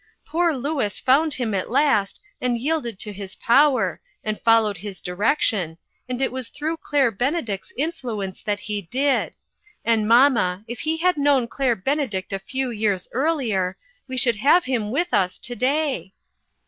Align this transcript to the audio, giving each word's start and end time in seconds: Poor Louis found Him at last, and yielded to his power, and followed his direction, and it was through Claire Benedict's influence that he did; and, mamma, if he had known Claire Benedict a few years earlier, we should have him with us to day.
Poor 0.25 0.55
Louis 0.57 0.99
found 0.99 1.35
Him 1.35 1.53
at 1.53 1.69
last, 1.69 2.19
and 2.41 2.57
yielded 2.57 2.97
to 2.97 3.13
his 3.13 3.35
power, 3.35 4.01
and 4.23 4.41
followed 4.41 4.77
his 4.77 4.99
direction, 4.99 5.77
and 6.09 6.19
it 6.19 6.31
was 6.31 6.47
through 6.49 6.77
Claire 6.77 7.11
Benedict's 7.11 7.71
influence 7.77 8.41
that 8.41 8.61
he 8.61 8.81
did; 8.81 9.35
and, 9.85 10.07
mamma, 10.07 10.65
if 10.67 10.79
he 10.79 10.97
had 10.97 11.17
known 11.17 11.47
Claire 11.47 11.75
Benedict 11.75 12.33
a 12.33 12.39
few 12.39 12.71
years 12.71 13.07
earlier, 13.11 13.77
we 14.07 14.17
should 14.17 14.37
have 14.37 14.63
him 14.65 14.89
with 14.89 15.13
us 15.13 15.37
to 15.37 15.55
day. 15.55 16.13